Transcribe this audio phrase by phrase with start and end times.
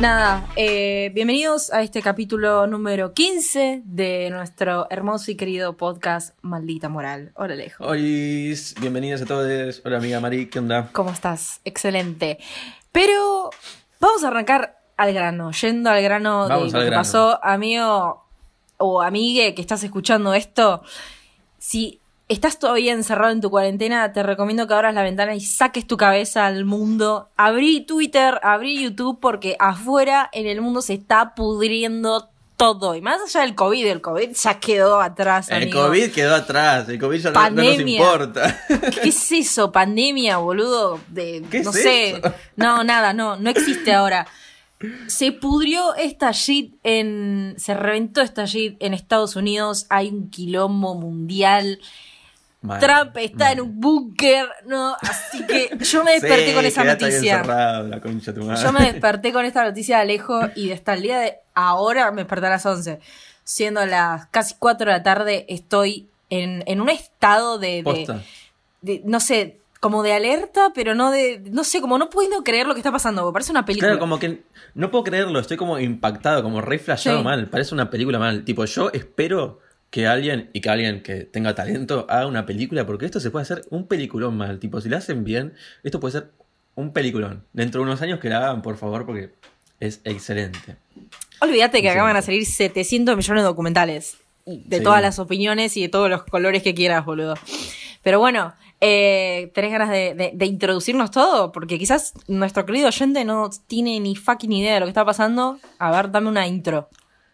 [0.00, 6.88] Nada, eh, bienvenidos a este capítulo número 15 de nuestro hermoso y querido podcast Maldita
[6.88, 7.32] Moral.
[7.34, 7.84] Hola, Alejo.
[7.84, 8.00] Hola,
[8.80, 9.82] bienvenidos a todos.
[9.84, 10.88] Hola, amiga Mari, ¿qué onda?
[10.92, 11.60] ¿Cómo estás?
[11.66, 12.38] Excelente.
[12.92, 13.50] Pero
[14.00, 18.24] vamos a arrancar al grano, yendo al grano de lo que pasó, amigo
[18.78, 20.82] o amigue que estás escuchando esto.
[21.58, 21.99] Si
[22.30, 25.96] estás todavía encerrado en tu cuarentena, te recomiendo que abras la ventana y saques tu
[25.96, 27.28] cabeza al mundo.
[27.36, 32.94] Abrí Twitter, abrí YouTube, porque afuera en el mundo se está pudriendo todo.
[32.94, 35.48] Y más allá del COVID, el COVID ya quedó atrás.
[35.50, 38.64] El COVID quedó atrás, el COVID ya no, nos importa.
[39.02, 39.72] ¿Qué es eso?
[39.72, 41.00] Pandemia, boludo.
[41.08, 42.22] De, no sé.
[42.54, 44.28] No, nada, no, no existe ahora.
[45.08, 47.54] Se pudrió esta shit en.
[47.58, 49.86] Se reventó esta shit en Estados Unidos.
[49.88, 51.80] Hay un quilombo mundial.
[52.60, 54.94] Trump está en un búnker, ¿no?
[55.00, 57.42] Así que yo me desperté con esa noticia.
[57.42, 62.18] yo me desperté con esta noticia de Alejo y hasta el día de ahora me
[62.22, 63.00] desperté a las 11.
[63.44, 67.82] Siendo las casi 4 de la tarde, estoy en, un estado de,
[69.04, 72.74] no sé, como de alerta, pero no de, no sé, como no puedo creer lo
[72.74, 73.88] que está pasando, parece una película.
[73.88, 74.42] Claro, como que
[74.74, 76.80] no puedo creerlo, estoy como impactado, como re
[77.24, 78.44] mal, parece una película mal.
[78.44, 83.06] Tipo, yo espero que alguien, y que alguien que tenga talento, haga una película, porque
[83.06, 84.58] esto se puede hacer un peliculón mal.
[84.58, 86.30] Tipo, si lo hacen bien, esto puede ser
[86.76, 87.44] un peliculón.
[87.52, 89.30] Dentro de unos años que la hagan, por favor, porque
[89.80, 90.76] es excelente.
[91.40, 94.18] Olvídate que acaban de salir 700 millones de documentales.
[94.46, 97.34] De todas las opiniones y de todos los colores que quieras, boludo.
[98.02, 101.52] Pero bueno, eh, ¿tenés ganas de, de, introducirnos todo?
[101.52, 105.58] Porque quizás nuestro querido oyente no tiene ni fucking idea de lo que está pasando.
[105.78, 106.88] A ver, dame una intro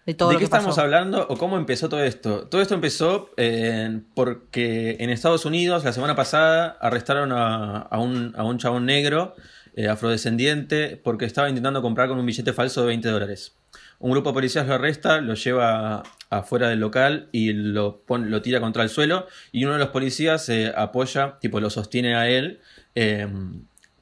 [0.07, 2.47] de todo qué estamos hablando o cómo empezó todo esto?
[2.47, 8.45] Todo esto empezó eh, porque en Estados Unidos la semana pasada arrestaron a, un, a
[8.45, 9.35] un, chabón negro,
[9.75, 13.57] eh, afrodescendiente, porque estaba intentando comprar con un billete falso de 20 dólares.
[13.99, 18.61] Un grupo de policías lo arresta, lo lleva afuera del local y lo, lo tira
[18.61, 22.61] contra el suelo y uno de los policías se apoya, tipo lo sostiene a él.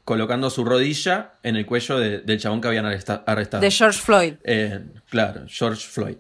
[0.05, 3.61] Colocando su rodilla en el cuello del chabón que habían arrestado.
[3.61, 4.35] De George Floyd.
[4.45, 6.17] Eh, claro, George Floyd.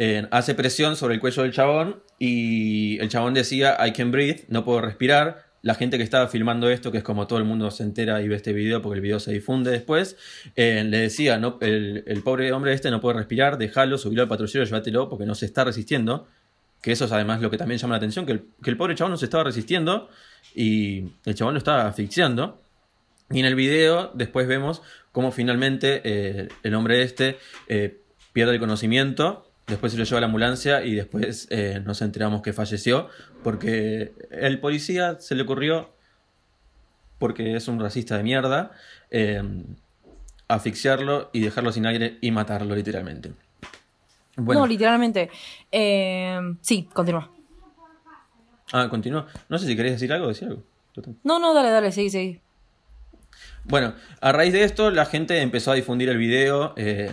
[0.00, 4.44] Eh, hace presión sobre el cuello del chabón y el chabón decía, I can breathe,
[4.48, 5.48] no puedo respirar.
[5.62, 8.28] La gente que estaba filmando esto, que es como todo el mundo se entera y
[8.28, 10.16] ve este video porque el video se difunde después,
[10.54, 14.64] eh, le decía, no, el, pobre hombre este no puede respirar, déjalo, subilo al patrullero,
[14.64, 16.28] llévatelo porque no se está resistiendo.
[16.80, 18.94] Que eso es además lo que también llama la atención, que el, que el pobre
[18.94, 20.08] chabón no se estaba resistiendo
[20.54, 22.62] y el chabón lo estaba asfixiando.
[23.30, 28.00] Y en el video después vemos cómo finalmente eh, el hombre este eh,
[28.32, 32.40] pierde el conocimiento, después se lo lleva a la ambulancia y después eh, nos enteramos
[32.40, 33.08] que falleció
[33.42, 35.90] porque el policía se le ocurrió,
[37.18, 38.70] porque es un racista de mierda,
[40.46, 43.32] asfixiarlo y dejarlo sin aire y matarlo literalmente.
[44.36, 45.30] No, literalmente.
[46.62, 47.30] sí, continúa.
[48.72, 49.26] Ah, continúa.
[49.48, 50.62] No sé si querés decir algo, decir algo.
[51.24, 52.40] No, no, dale, dale, sí, sí.
[53.64, 57.10] Bueno, a raíz de esto la gente empezó a difundir el video, eh,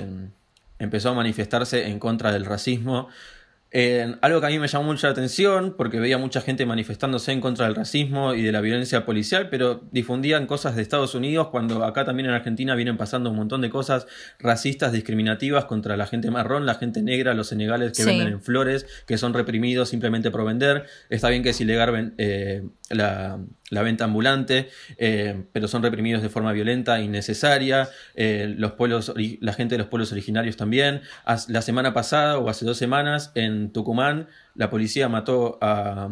[0.79, 3.09] empezó a manifestarse en contra del racismo.
[4.21, 7.65] algo que a mí me llamó mucha atención porque veía mucha gente manifestándose en contra
[7.65, 12.05] del racismo y de la violencia policial, pero difundían cosas de Estados Unidos cuando acá
[12.05, 14.07] también en Argentina vienen pasando un montón de cosas
[14.39, 18.85] racistas, discriminativas contra la gente marrón, la gente negra, los senegales que venden en flores,
[19.05, 20.85] que son reprimidos simplemente por vender.
[21.09, 23.39] Está bien que es ilegal eh, la
[23.71, 27.89] la venta ambulante, eh, pero son reprimidos de forma violenta, innecesaria.
[28.13, 31.01] Eh, los pueblos, la gente de los pueblos originarios también.
[31.47, 36.09] La semana pasada o hace dos semanas en Tucumán, la policía mató a,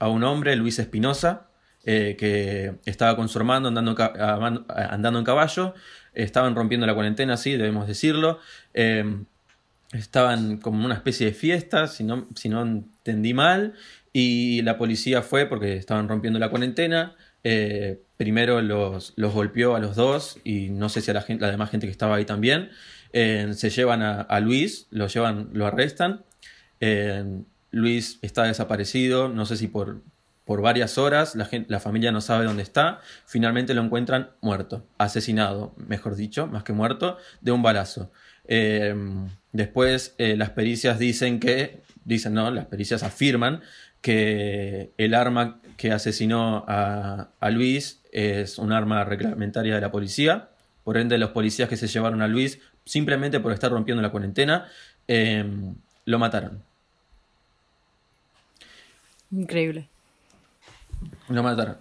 [0.00, 1.48] un hombre, Luis Espinosa,
[1.84, 3.96] eh, que estaba con su hermano andando,
[4.68, 5.74] andando en caballo.
[6.14, 8.38] Estaban rompiendo la cuarentena, sí, debemos decirlo.
[9.92, 13.74] estaban como una especie de fiesta, si no, si no entendí mal.
[14.12, 17.16] Y la policía fue porque estaban rompiendo la cuarentena.
[17.44, 21.42] Eh, primero los, los, golpeó a los dos y no sé si a la, gente,
[21.44, 22.70] la demás gente que estaba ahí también.
[23.12, 26.24] Eh, se llevan a, Luis, lo llevan, lo arrestan.
[26.80, 27.24] Eh,
[27.70, 30.02] Luis está desaparecido, no sé si por,
[30.44, 33.00] por varias horas, la, la, familia no sabe dónde está.
[33.26, 38.12] Finalmente lo encuentran muerto, asesinado, mejor dicho, más que muerto, de un balazo.
[39.52, 43.62] después las pericias dicen que, dicen no, las pericias afirman
[44.02, 50.50] que el arma que asesinó a, Luis es un arma reglamentaria de la policía.
[50.84, 54.68] Por ende, los policías que se llevaron a Luis, simplemente por estar rompiendo la cuarentena,
[55.08, 56.62] em, lo mataron.
[59.30, 59.88] Increíble.
[61.28, 61.78] Lo mataron.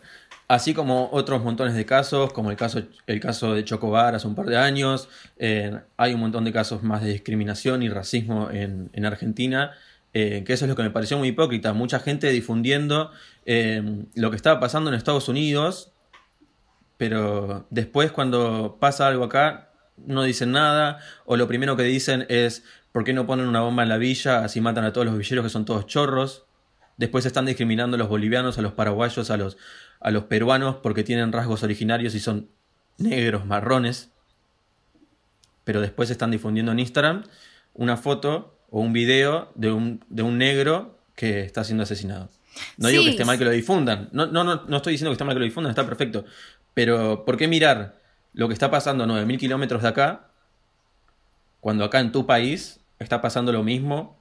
[0.48, 4.36] Así como otros montones de casos, como el caso, el caso de Chocobar hace un
[4.36, 8.90] par de años, eh, hay un montón de casos más de discriminación y racismo en,
[8.94, 9.72] en Argentina,
[10.14, 11.74] eh, que eso es lo que me pareció muy hipócrita.
[11.74, 13.12] Mucha gente difundiendo
[13.46, 15.94] eh, lo que estaba pasando en Estados Unidos,
[16.98, 22.64] pero después cuando pasa algo acá no dicen nada, o lo primero que dicen es,
[22.92, 24.44] ¿por qué no ponen una bomba en la villa?
[24.44, 26.46] Así matan a todos los villeros que son todos chorros.
[26.98, 29.58] Después están discriminando a los bolivianos, a los paraguayos, a los,
[30.00, 32.50] a los peruanos porque tienen rasgos originarios y son
[32.98, 34.12] negros, marrones.
[35.64, 37.24] Pero después están difundiendo en Instagram
[37.74, 42.30] una foto o un video de un, de un negro que está siendo asesinado.
[42.78, 44.10] No digo que esté mal que lo difundan.
[44.12, 46.26] No, no, no, no estoy diciendo que esté mal que lo difundan, está perfecto.
[46.74, 48.00] Pero, ¿por qué mirar
[48.34, 50.28] lo que está pasando a 9.000 kilómetros de acá
[51.60, 54.18] cuando acá en tu país está pasando lo mismo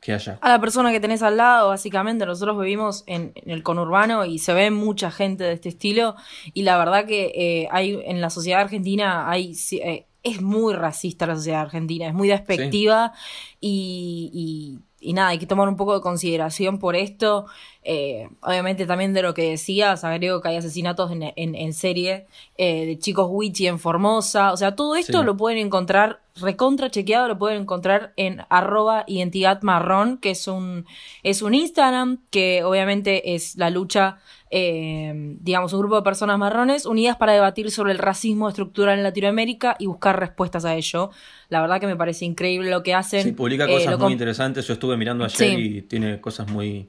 [0.00, 0.38] que allá?
[0.42, 4.52] A la persona que tenés al lado, básicamente, nosotros vivimos en, el conurbano y se
[4.52, 6.16] ve mucha gente de este estilo
[6.54, 9.56] y la verdad que eh, hay en la sociedad argentina hay...
[9.72, 13.12] Eh, es muy racista la sociedad argentina, es muy despectiva
[13.60, 17.46] y, y, nada, hay que tomar un poco de consideración por esto.
[17.82, 22.26] Eh, obviamente también de lo que decías, agrego que hay asesinatos en, en, serie
[22.56, 27.28] eh, de chicos Wichi en Formosa, o sea, todo esto lo pueden encontrar recontra chequeado,
[27.28, 30.86] lo pueden encontrar en arroba identidad marrón, que es un,
[31.22, 34.18] es un Instagram que obviamente es la lucha
[34.50, 39.02] eh, digamos, un grupo de personas marrones unidas para debatir sobre el racismo estructural en
[39.02, 41.10] Latinoamérica y buscar respuestas a ello.
[41.48, 43.22] La verdad que me parece increíble lo que hacen.
[43.22, 44.66] Sí, publica eh, cosas muy interesantes.
[44.66, 46.88] Yo estuve mirando ayer y tiene cosas muy,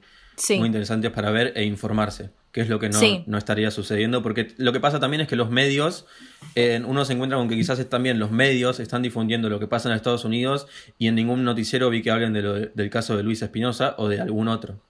[0.56, 4.54] muy interesantes para ver e informarse, que es lo que no, no, estaría sucediendo, porque
[4.56, 6.06] lo que pasa también es que los medios,
[6.54, 9.88] eh, uno se encuentra con que quizás también los medios están difundiendo lo que pasa
[9.88, 10.66] en Estados Unidos
[10.98, 14.20] y en ningún noticiero vi que hablen de del caso de Luis Espinosa o de
[14.20, 14.80] algún otro.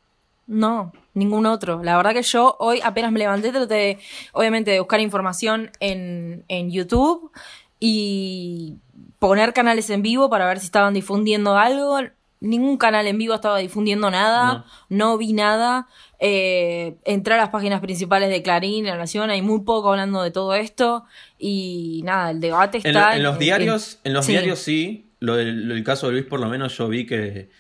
[0.51, 1.81] No, ningún otro.
[1.85, 4.01] La verdad que yo hoy apenas me levanté, traté
[4.33, 7.31] obviamente de buscar información en, en YouTube
[7.79, 8.79] y
[9.21, 12.01] poner canales en vivo para ver si estaban difundiendo algo.
[12.41, 15.87] Ningún canal en vivo estaba difundiendo nada, no, vi nada.
[16.19, 20.33] Eh, entré a las páginas principales de Clarín, La Nación, hay muy poco hablando de
[20.33, 21.05] todo esto
[21.39, 23.15] y nada, el debate está...
[23.15, 26.49] En, los diarios, en, los diarios sí, lo del el caso de Luis por lo
[26.49, 27.51] menos yo vi que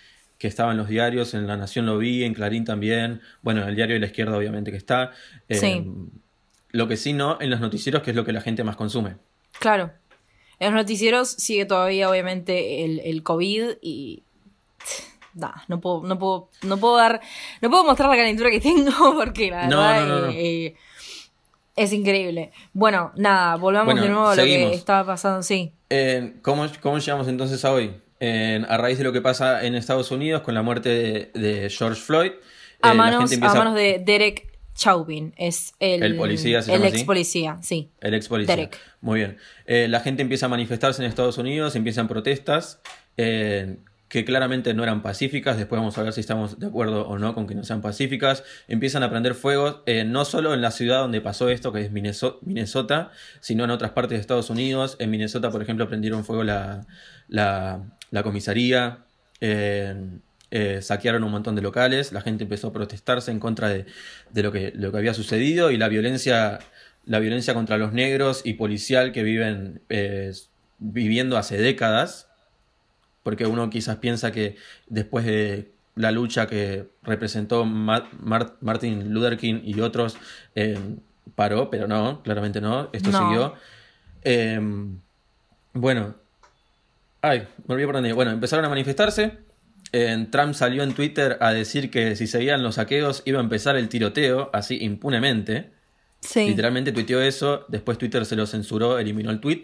[0.41, 3.69] que estaba en los diarios, en La Nación lo vi, en Clarín también, bueno, en
[3.69, 5.13] el diario de la izquierda obviamente que está.
[5.51, 5.85] Eh,
[6.71, 9.17] lo que sí no, en los noticieros, que es lo que la gente más consume.
[9.59, 9.93] Claro.
[10.59, 14.23] En los noticieros sigue todavía obviamente el, el COVID y...
[15.69, 17.21] no puedo, no puedo, no puedo dar,
[17.61, 20.77] no puedo mostrar la calentura que tengo porque la verdad eh, eh,
[21.77, 22.51] es increíble.
[22.73, 25.75] Bueno, nada, volvamos de nuevo a lo que estaba pasando, sí.
[26.41, 27.95] ¿cómo, ¿Cómo llegamos entonces a hoy?
[28.21, 32.33] A raíz de lo que pasa en Estados Unidos con la muerte de, George Floyd.
[32.83, 37.59] A, eh, manos, a manos de Derek Chauvin, es el, el policía, el ex policía,
[37.63, 37.91] sí.
[38.01, 38.57] El ex policía.
[38.57, 38.79] Derek.
[39.01, 39.39] Muy bien.
[39.67, 42.81] Eh, la gente empieza a manifestarse en Estados Unidos, empiezan protestas
[43.17, 43.77] eh,
[44.09, 45.57] que claramente no eran pacíficas.
[45.59, 48.43] Después vamos a ver si estamos de acuerdo o no con que no sean pacíficas.
[48.69, 53.11] Empiezan a prender fuegos, no solo en la ciudad donde pasó esto, que es Minnesota,
[53.41, 54.97] sino en otras partes de Estados Unidos.
[54.99, 56.87] En Minnesota, por ejemplo, prendieron fuego la,
[57.29, 59.05] la la comisaría,
[59.41, 59.95] eh,
[60.51, 63.87] eh, saquearon un montón de locales, la gente empezó a protestarse en contra de,
[64.35, 66.59] lo, que, lo que había sucedido y la violencia,
[67.07, 70.33] la violencia contra los negros y policial que viven eh,
[70.79, 72.29] viviendo hace décadas,
[73.23, 74.57] porque uno quizás piensa que
[74.89, 80.17] después de la lucha que representó Martin Luther King y otros
[81.35, 83.55] paró, pero no, claramente no, esto siguió.
[85.75, 86.15] bueno,
[87.23, 88.13] Ay, me olvidé por dónde.
[88.13, 89.39] Bueno, empezaron a manifestarse.
[90.31, 93.89] Trump salió en Twitter a decir que si seguían los saqueos iba a empezar el
[93.89, 95.73] tiroteo, así impunemente.
[96.21, 96.47] Sí.
[96.47, 99.63] Literalmente tuiteó eso, después Twitter se lo censuró, eliminó el tweet.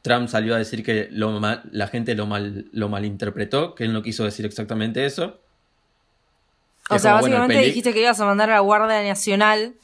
[0.00, 1.38] Trump salió a decir que lo
[1.70, 5.40] la gente lo, mal, lo malinterpretó, que él no quiso decir exactamente eso.
[6.88, 9.74] O sea, básicamente dijiste que ibas a mandar a la Guardia Nacional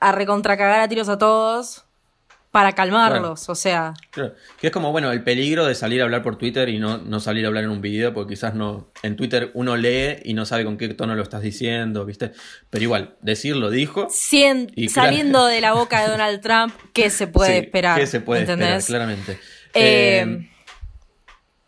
[0.00, 1.84] a recontracagar a tiros a todos
[2.58, 3.94] para calmarlos, o sea.
[4.12, 7.20] Que es como, bueno, el peligro de salir a hablar por Twitter y no, no
[7.20, 8.88] salir a hablar en un video, porque quizás no.
[9.04, 12.32] En Twitter uno lee y no sabe con qué tono lo estás diciendo, ¿viste?
[12.68, 14.08] Pero igual, decirlo dijo.
[14.88, 18.00] saliendo de la boca de Donald Trump, ¿qué se puede esperar?
[18.00, 19.38] ¿Qué se puede esperar, claramente?
[19.74, 20.48] Eh, eh,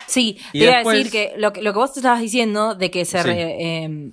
[0.09, 2.91] sí, te iba a decir que lo, que lo que vos te estabas diciendo de
[2.91, 3.21] que se.
[3.25, 4.11] Eh,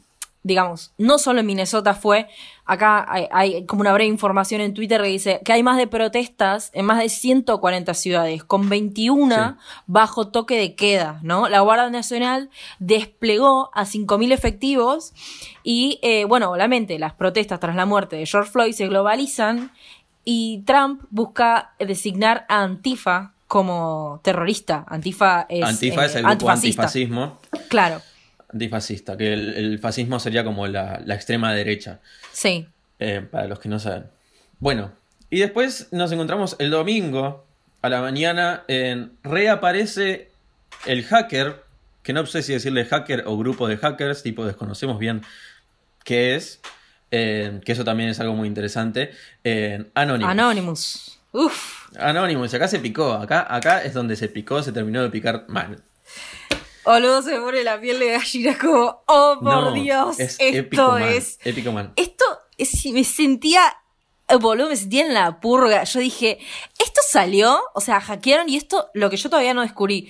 [0.48, 2.27] digamos, no solo en Minnesota fue,
[2.66, 6.72] acá hay, como una breve información en Twitter que dice que hay más de protestas
[6.74, 11.50] en más de 140 ciudades, con 21 bajo toque de queda, ¿no?
[11.50, 12.50] La Guardia Nacional
[12.80, 15.13] desplegó a 5.000 efectivos
[15.63, 19.74] y, eh, bueno, obviamente las protestas tras la muerte de George Floyd se globalizan
[20.24, 24.86] y Trump busca designar a Antifa como terrorista.
[24.88, 27.38] Antifa es, Antifa es el eh, grupo antifascismo.
[27.68, 28.01] Claro
[28.50, 32.00] antifascista, que el, fascismo sería como la, extrema derecha.
[32.32, 32.68] Sí.
[33.00, 34.06] Eh, para los que no saben.
[34.60, 34.92] Bueno,
[35.30, 37.46] y después nos encontramos el domingo
[37.82, 40.32] a la mañana en reaparece
[40.86, 41.63] el hacker,
[42.04, 45.22] que no sé si decirle hacker o grupo de hackers, tipo desconocemos bien
[46.04, 46.62] qué es,
[47.12, 49.12] eh, que eso también es algo muy interesante,
[49.44, 50.32] en Anonymous.
[50.32, 51.20] Anonymous.
[51.34, 51.89] Uf.
[52.00, 55.84] Anonymous, acá se picó, acá, acá es donde se picó, se terminó de picar mal.
[56.88, 61.38] Boludo, se pone la piel de gallina como, oh por Dios, esto es.
[61.44, 61.91] Épico man.
[61.98, 62.24] Esto
[62.58, 63.62] es, me sentía.
[64.39, 65.84] Boludo, me sentía en la purga.
[65.84, 66.39] Yo dije,
[66.79, 67.60] ¿esto salió?
[67.74, 70.10] O sea, hackearon y esto, lo que yo todavía no descubrí.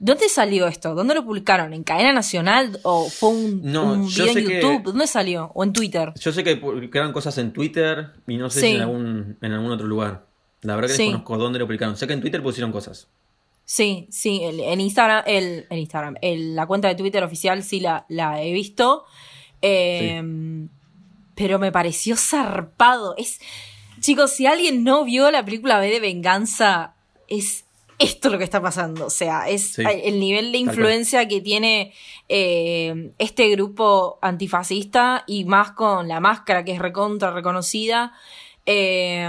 [0.00, 0.96] ¿Dónde salió esto?
[0.96, 1.72] ¿Dónde lo publicaron?
[1.72, 2.80] ¿En cadena nacional?
[2.82, 4.82] ¿O fue un, video en YouTube?
[4.82, 5.52] ¿Dónde salió?
[5.54, 6.12] ¿O en Twitter?
[6.18, 9.70] Yo sé que publicaron cosas en Twitter y no sé si en algún, en algún
[9.70, 10.26] otro lugar.
[10.62, 11.96] La verdad que desconozco dónde lo publicaron.
[11.96, 13.06] Sé que en Twitter pusieron cosas.
[13.68, 18.06] Sí, sí, en Instagram, el, en Instagram, el, la cuenta de Twitter oficial sí la,
[18.08, 19.04] la he visto.
[19.60, 20.68] Em,
[21.34, 23.16] pero me pareció zarpado.
[23.16, 23.40] Es.
[24.00, 26.94] Chicos, si alguien no vio la película B de Venganza,
[27.26, 27.64] es
[27.98, 29.06] esto lo que está pasando.
[29.06, 31.92] O sea, es el nivel de influencia que tiene
[32.28, 38.12] eh, este grupo antifascista y más con la máscara que es recontra reconocida.
[38.64, 39.28] Eh,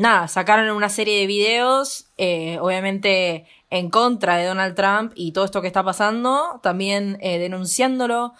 [0.00, 5.44] nada, sacaron una serie de videos, eh, obviamente en contra de Donald Trump y todo
[5.44, 8.32] esto que está pasando, también eh, denunciándolo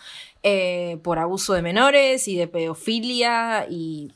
[0.43, 4.11] eh, por abuso de menores y de pedofilia y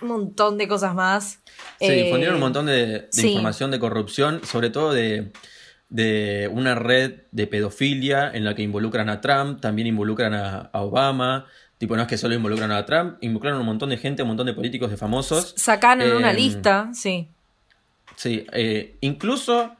[0.00, 1.40] un montón de cosas más.
[1.80, 5.32] Se difundieron un montón de, información de corrupción, sobre todo de,
[5.88, 11.46] de, una red de pedofilia en la que involucran a Trump, también involucran a Obama,
[11.78, 14.46] Tipo, no es que solo involucran a Trump, involucraron un montón de gente, un montón
[14.46, 15.54] de políticos, de famosos.
[15.56, 17.28] Sacaron una em, lista, sí.
[18.16, 19.76] Sí, eh, incluso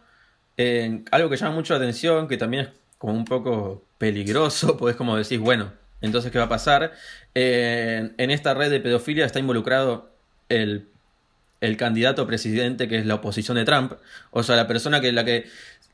[1.10, 5.16] algo que llama mucho la atención, que también es como un poco peligroso, pues como
[5.16, 6.92] decís, bueno, entonces, ¿qué va a pasar?
[7.34, 10.10] en esta red de pedofilia está involucrado
[10.48, 10.88] el,
[11.60, 13.92] el candidato presidente que es la oposición de Trump,
[14.30, 15.46] o sea, la persona que la que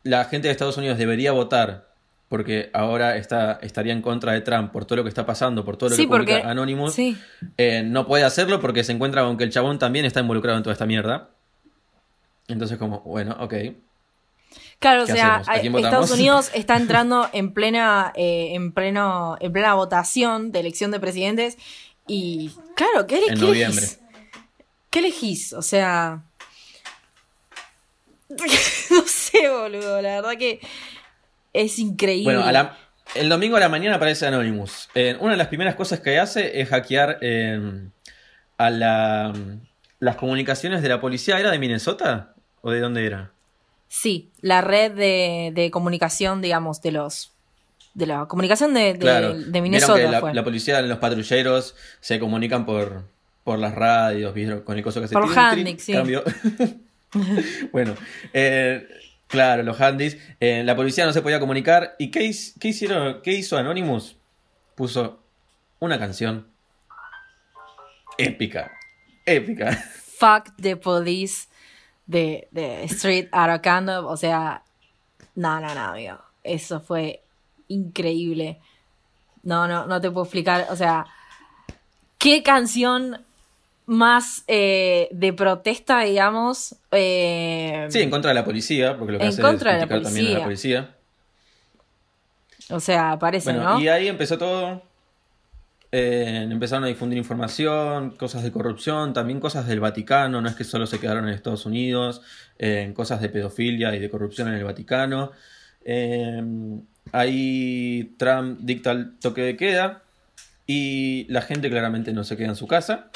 [0.05, 1.92] la gente de Estados Unidos debería votar
[2.33, 5.77] porque ahora está, estaría en contra de Trump por todo lo que está pasando, por
[5.77, 6.99] todo lo que publica Anonymous,
[7.59, 10.63] eh, no puede hacerlo porque se encuentra con que el chabón también está involucrado en
[10.63, 11.29] toda esta mierda.
[12.49, 13.55] Entonces, como, bueno, ok.
[14.79, 20.53] Claro, o sea, Estados Unidos está entrando en plena, eh, en pleno, en plena votación
[20.53, 21.59] de elección de presidentes
[22.07, 24.01] y, claro, ¿qué, en elegís?
[24.89, 25.53] ¿Qué elegís?
[25.53, 26.23] O sea,
[28.91, 30.61] no sé, boludo, la verdad que
[31.53, 32.37] es increíble.
[32.37, 32.71] Bueno,
[33.15, 34.89] el domingo a la mañana aparece Anonymous.
[34.95, 37.89] Eh, una de las primeras cosas que hace es hackear eh,
[38.59, 39.33] a la,
[39.99, 41.39] las comunicaciones de la policía.
[41.39, 42.35] ¿Era de Minnesota?
[42.63, 43.33] ¿O de dónde era?
[43.89, 47.33] Sí, la red de, comunicación, digamos, de los
[47.95, 50.33] de la comunicación de, de, Minnesota.
[50.33, 53.05] la, policía, los patrulleros se comunican por,
[53.45, 54.33] por las radios,
[54.65, 55.93] con el coso que se Por Handix, sí.
[55.93, 56.25] Cambio.
[57.73, 57.95] bueno,
[58.33, 58.89] eh,
[59.33, 60.19] Claro, los handys.
[60.41, 61.97] Eh, la policía no se podía comunicar.
[61.99, 63.23] ¿Y qué, hicieron?
[63.23, 64.15] ¿Qué hizo Anonymous?
[64.75, 65.21] Puso
[65.81, 66.49] una canción
[68.19, 68.71] épica.
[69.25, 69.73] Épica.
[70.19, 71.49] Fuck the police
[72.07, 74.07] de, de Street Aracando.
[74.07, 74.65] O sea,
[75.35, 76.19] no, no, no, amigo.
[76.45, 77.23] Eso fue
[77.69, 78.61] increíble.
[79.45, 80.67] No, no, no te puedo explicar.
[80.69, 81.07] O sea,
[82.19, 83.25] qué canción
[83.87, 86.77] más eh, de protesta, digamos.
[86.91, 90.39] Eh, sí, en contra de la policía, porque lo que hace es criticar también a
[90.39, 90.97] la policía.
[92.71, 93.81] O sea, parece, ¿no?
[93.81, 94.83] Y ahí empezó todo.
[95.95, 100.65] Eh, empezaron a difundir información, cosas de corrupción, también cosas del Vaticano, no es que
[100.65, 102.23] solo se quedaron en Estados Unidos,
[102.57, 105.33] en cosas de pedofilia y de corrupción en el Vaticano.
[107.13, 110.03] ahí Trump dicta el toque de queda
[110.67, 113.11] y la gente claramente no se queda en su casa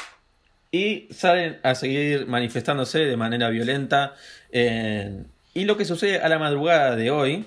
[0.76, 4.14] y salen a seguir manifestándose de manera violenta.
[4.52, 7.47] y lo que sucede a la madrugada de hoy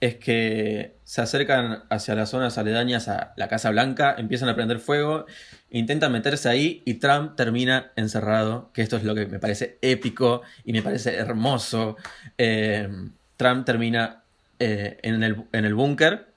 [0.00, 4.78] es que se acercan hacia las zonas aledañas a la Casa Blanca, empiezan a prender
[4.78, 5.26] fuego,
[5.70, 10.42] intentan meterse ahí y Trump termina encerrado, que esto es lo que me parece épico
[10.64, 11.96] y me parece hermoso.
[12.36, 12.88] Eh,
[13.36, 14.22] Trump termina
[14.58, 16.28] eh, en el, en el búnker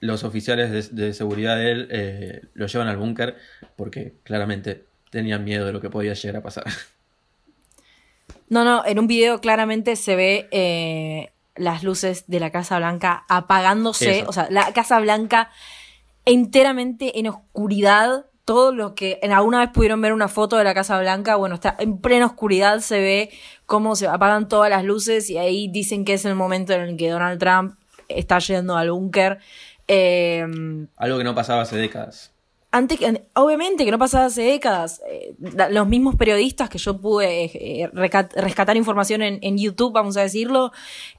[0.00, 3.36] los oficiales de, seguridad de él eh, lo llevan al búnker
[3.76, 6.64] porque claramente tenían miedo de lo que podía llegar a pasar.
[8.50, 13.24] No, no, en un video claramente se ve eh, las luces de la Casa Blanca
[13.28, 15.50] apagándose, o sea, la Casa Blanca
[16.24, 18.26] enteramente en oscuridad.
[18.44, 21.56] Todo lo que en alguna vez pudieron ver una foto de la Casa Blanca, bueno,
[21.56, 23.30] está en plena oscuridad, se ve
[23.66, 26.96] cómo se apagan todas las luces y ahí dicen que es el momento en el
[26.96, 27.74] que Donald Trump
[28.08, 29.38] está yendo al búnker.
[29.86, 32.32] Em, Algo que no pasaba hace décadas.
[32.70, 33.00] Antes,
[33.34, 35.00] obviamente que no pasaba hace décadas.
[35.08, 35.34] Eh,
[35.70, 40.72] los mismos periodistas que yo pude eh, rescatar información en, YouTube, vamos a decirlo,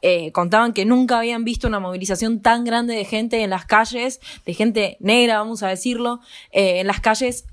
[0.03, 4.22] eh, contaban que nunca habían visto una movilización tan grande de gente en las calles,
[4.46, 6.20] de gente negra, vamos a decirlo,
[6.51, 7.46] en las calles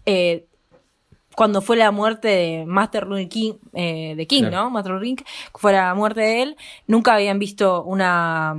[1.35, 4.69] cuando fue la muerte de Master King, de King, ¿no?
[4.69, 5.17] Master King,
[5.55, 8.57] fue la muerte de él, nunca habían visto una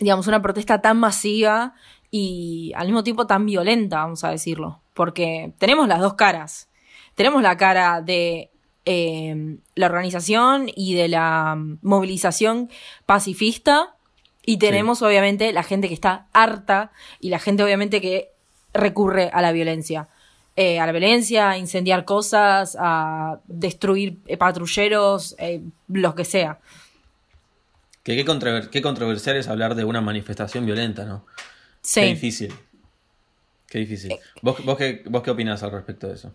[0.00, 1.74] digamos, una protesta tan masiva
[2.12, 4.82] y al mismo tiempo tan violenta, vamos a decirlo.
[4.94, 6.68] Porque tenemos las dos caras.
[7.14, 8.50] Tenemos la cara de
[8.84, 12.68] eh, la organización y de la movilización
[13.06, 13.96] pacifista
[14.44, 18.30] y tenemos obviamente la gente que está harta y la gente obviamente que
[18.74, 20.08] recurre a la violencia.
[20.54, 26.58] Eh, a la violencia, a incendiar cosas, a destruir patrulleros, eh, lo que sea.
[28.02, 31.24] Que qué, controversial es hablar de una manifestación violenta, ¿no?
[31.82, 32.00] Sí.
[32.00, 32.54] Qué difícil.
[33.68, 34.12] Qué difícil.
[34.12, 34.20] Eh.
[34.40, 36.32] ¿Vos, qué, ¿Vos qué opinás al respecto de eso?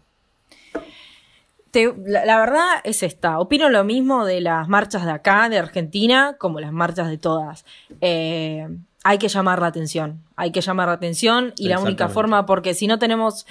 [2.06, 3.39] la, verdad es esta.
[3.39, 7.66] Opino lo mismo de las marchas de acá, de Argentina, como las marchas de todas.
[8.01, 8.68] Eh,
[9.04, 10.24] hay que llamar la atención.
[10.36, 13.46] Hay que llamar la atención y la única forma, porque si no tenemos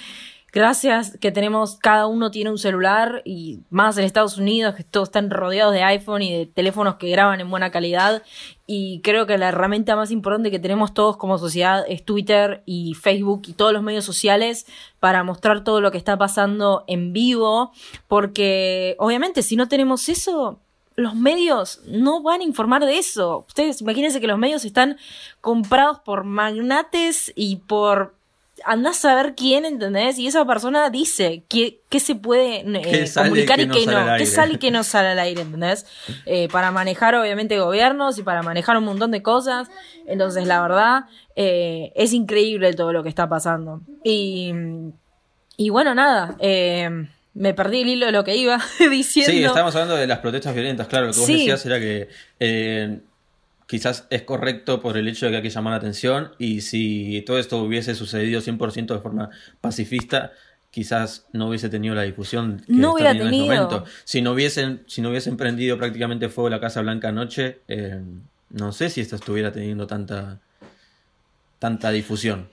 [0.57, 5.09] gracias que tenemos, cada uno tiene un celular y más en Estados Unidos, que todos
[5.09, 8.23] están rodeados de iPhone y de teléfonos que graban en buena calidad.
[8.65, 12.95] Y creo que la herramienta más importante que tenemos todos como sociedad es Twitter y
[12.95, 14.65] Facebook y todos los medios sociales
[14.99, 17.71] para mostrar todo lo que está pasando en vivo,
[18.07, 20.59] porque obviamente si no tenemos eso,
[20.97, 23.45] los medios no van a informar de eso.
[23.47, 24.97] Ustedes imagínense que los medios están
[25.39, 28.16] comprados por magnates y por
[28.65, 30.17] andás a ver quién, ¿entendés?
[30.19, 34.57] Y esa persona dice qué, se puede eh, comunicar y qué no, qué sale y
[34.57, 35.85] qué no sale al aire, ¿entendés?
[36.25, 39.69] Eh, para manejar obviamente gobiernos y para manejar un montón de cosas.
[40.05, 43.81] Entonces, la verdad, eh, es increíble todo lo que está pasando.
[44.03, 44.53] Y,
[45.57, 46.35] y bueno, nada.
[46.39, 49.31] me perdí el hilo de lo que iba diciendo.
[49.31, 51.07] Sí, estábamos hablando de las protestas violentas, claro.
[51.07, 52.09] Lo que vos decías era que
[53.67, 57.23] quizás es correcto por el hecho de que hay que llamar la atención y si
[57.27, 59.29] todo esto hubiese sucedido 100% de forma
[59.61, 60.31] pacifista,
[60.71, 63.85] quizás no hubiese tenido la difusión que no hubiera tenido en este momento.
[64.05, 68.01] Si no hubiesen, si no hubiesen prendido prácticamente fuego la Casa Blanca anoche, eh,
[68.49, 70.39] no sé si esto estuviera teniendo tanta,
[71.59, 72.49] tanta difusión.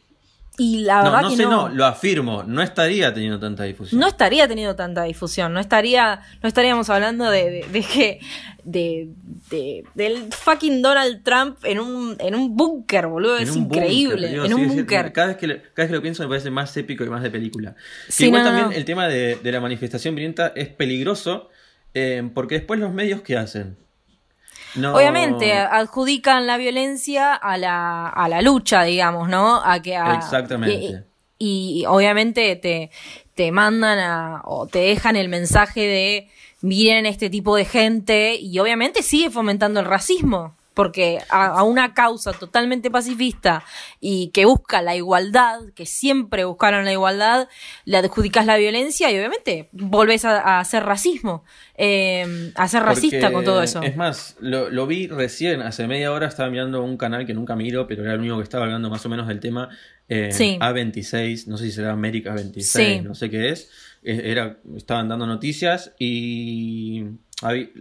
[0.57, 1.69] Y la verdad no, no sé, no.
[1.69, 4.01] lo afirmo, no estaría teniendo tanta difusión.
[4.01, 8.21] No estaría teniendo tanta difusión, no estaría, no estaríamos hablando de, de, que,
[8.63, 9.09] de,
[9.51, 14.69] de, del fucking Donald Trump en un, en un búnker, boludo, es increíble, en un
[14.69, 15.13] búnker.
[15.13, 17.23] Cada, vez que lo, cada vez que lo pienso me parece más épico y más
[17.25, 17.75] de película.
[18.17, 21.51] igual también el tema de, la manifestación violenta es peligroso,
[21.95, 23.77] eh, porque después los medios, ¿qué hacen?
[24.77, 29.61] Obviamente, adjudican la violencia a la, a la lucha, digamos, ¿no?
[29.65, 31.05] A que Exactamente.
[31.39, 32.91] Y, obviamente te,
[33.35, 36.29] te mandan a, o te dejan el mensaje de
[36.61, 42.33] miren este tipo de gente y obviamente sigue fomentando el racismo porque a, una causa
[42.33, 43.65] totalmente pacifista
[44.01, 47.49] y que busca la igualdad, que siempre buscaron la igualdad,
[47.85, 51.45] le adjudicas la violencia y obviamente volvés a, hacer racismo,
[51.77, 53.83] eh, a ser racista con todo eso.
[53.83, 57.87] Es más, lo, vi recién, hace media hora estaba mirando un canal que nunca miro,
[57.87, 59.69] pero era el único que estaba hablando más o menos del tema,
[60.09, 63.71] eh, A26, no sé si será América 26, no sé qué es.
[64.03, 67.05] Era, estaban dando noticias y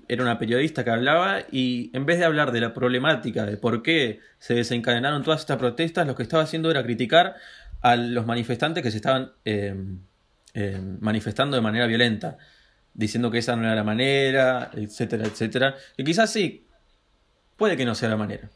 [0.07, 3.83] era una periodista que hablaba y en vez de hablar de la problemática de por
[3.83, 7.35] qué se desencadenaron todas estas protestas, lo que estaba haciendo era criticar
[7.81, 9.99] a los manifestantes que se estaban em,
[10.53, 12.37] em, manifestando de manera violenta,
[12.93, 15.75] diciendo que esa no era la manera, etcétera, etcétera.
[15.97, 16.67] Y quizás sí,
[17.55, 18.49] puede que no sea la manera.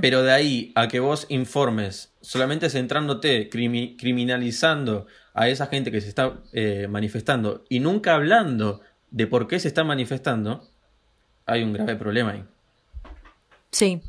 [0.00, 6.08] Pero de ahí a que vos informes solamente centrándote, criminalizando a esa gente que se
[6.08, 8.80] está eh, manifestando y nunca hablando
[9.12, 10.66] de por qué se está manifestando,
[11.46, 12.44] hay un grave problema ahí.
[13.70, 14.00] Sí,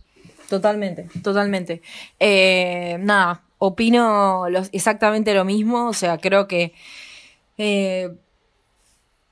[0.50, 1.82] totalmente, totalmente.
[2.20, 6.74] Eh, nada, opino exactamente lo mismo, o sea, creo que
[7.58, 8.16] eh,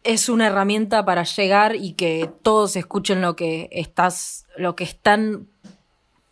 [0.04, 5.48] es una herramienta para llegar y que todos escuchen lo que estás, lo que están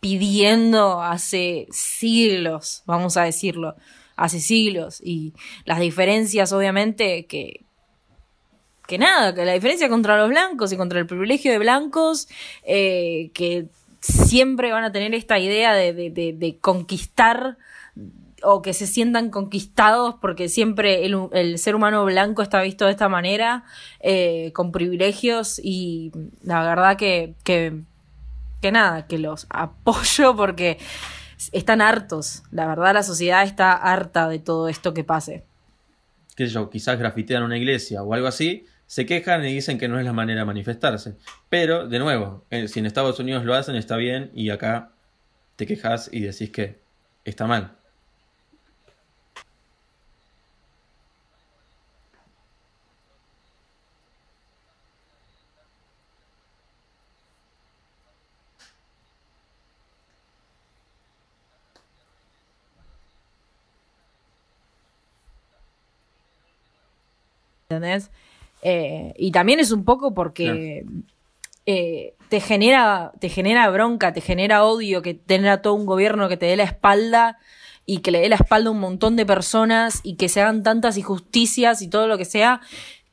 [0.00, 3.76] pidiendo hace siglos, vamos a decirlo,
[4.16, 5.00] hace siglos.
[5.02, 7.64] Y las diferencias, obviamente, que,
[8.90, 12.28] que nada, que la diferencia contra los blancos y contra el privilegio de blancos,
[12.64, 13.68] eh, que
[14.00, 17.56] siempre van a tener esta idea de, de, conquistar
[18.42, 23.08] o que se sientan conquistados porque siempre el, ser humano blanco está visto de esta
[23.08, 23.64] manera,
[24.00, 26.10] eh, con privilegios y
[26.42, 27.82] la verdad que, que
[28.60, 30.78] que nada, que los apoyo porque
[31.52, 32.42] están hartos.
[32.50, 35.44] La verdad, la sociedad está harta de todo esto que pase.
[36.36, 40.00] Que yo, quizás grafitean una iglesia o algo así, se quejan y dicen que no
[40.00, 41.16] es la manera de manifestarse.
[41.48, 44.90] Pero, de nuevo, eh, si en Estados Unidos lo hacen, está bien, y acá
[45.54, 46.80] te quejas y decís que
[47.24, 47.76] está mal.
[67.68, 68.10] ¿Entendés?
[68.62, 70.84] Eh, y también es un poco porque
[71.66, 76.28] eh, te, genera, te genera bronca, te genera odio que tener a todo un gobierno
[76.28, 77.38] que te dé la espalda
[77.86, 80.62] y que le dé la espalda a un montón de personas y que se hagan
[80.62, 82.60] tantas injusticias y todo lo que sea,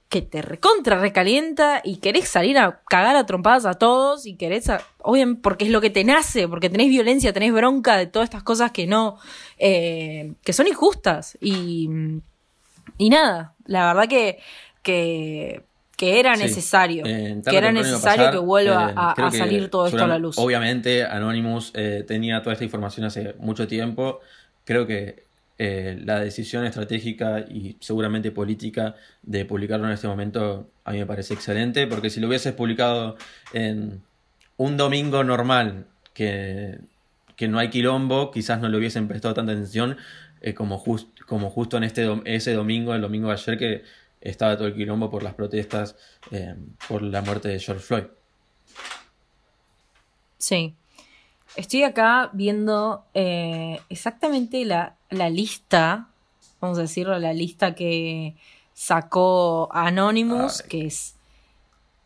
[0.09, 4.69] que te recontra recalienta y querés salir a cagar a trompadas a todos y querés,
[4.99, 8.43] obviamente, porque es lo que te nace, porque tenés violencia, tenés bronca de todas estas
[8.43, 9.17] cosas que no,
[9.57, 11.37] eh, que son injustas.
[11.41, 11.89] Y
[12.97, 14.39] y nada, la verdad que,
[14.81, 15.63] que,
[15.99, 17.03] era necesario.
[17.03, 20.37] que era necesario que vuelva eh, a, salir todo esto a la luz.
[20.37, 24.19] Obviamente, Anonymous eh, tenía toda esta información hace mucho tiempo.
[24.63, 25.27] Creo que
[25.59, 31.07] eh, la decisión estratégica y seguramente política de publicarlo en este momento a mí me
[31.07, 33.17] parece excelente, porque si lo hubieses publicado
[33.53, 34.03] en
[34.57, 36.79] un domingo normal, que,
[37.35, 39.97] que no hay quilombo, quizás no le hubiesen prestado tanta atención,
[40.41, 40.83] eh, como,
[41.25, 43.83] como justo en este ese domingo, el domingo de ayer, que
[44.29, 45.95] estaba todo el quilombo por las protestas
[46.31, 46.55] eh,
[46.87, 48.03] por la muerte de George Floyd.
[50.37, 50.75] Sí.
[51.55, 54.95] Estoy acá viendo eh, exactamente la,
[55.29, 56.09] lista,
[56.59, 58.35] vamos a decirlo, la lista que
[58.73, 61.15] sacó Anonymous, que es,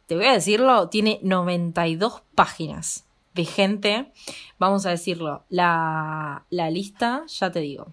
[0.07, 4.11] te voy a decirlo, tiene 92 páginas de gente.
[4.59, 7.87] Vamos a decirlo, la, la lista, ya te digo,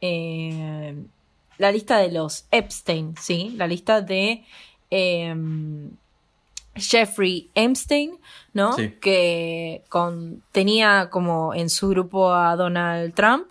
[0.00, 0.94] eh,
[1.58, 3.54] la lista de los Epstein, ¿sí?
[3.56, 4.44] La lista de
[4.90, 5.90] em,
[6.74, 8.18] Jeffrey Epstein,
[8.52, 8.76] ¿no?
[9.00, 13.48] Que con, tenía como en su grupo a Donald Trump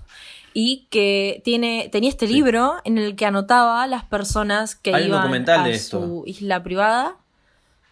[0.53, 5.77] y que tiene, tenía este libro en el que anotaba las personas que iban a
[5.77, 7.17] su isla privada